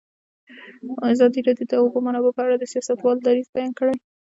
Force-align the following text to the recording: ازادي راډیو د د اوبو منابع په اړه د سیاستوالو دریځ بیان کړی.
ازادي 1.13 1.39
راډیو 1.47 1.67
د 1.69 1.69
د 1.71 1.73
اوبو 1.81 1.97
منابع 2.05 2.31
په 2.35 2.41
اړه 2.45 2.55
د 2.57 2.63
سیاستوالو 2.73 3.23
دریځ 3.25 3.47
بیان 3.55 3.71
کړی. 3.79 3.95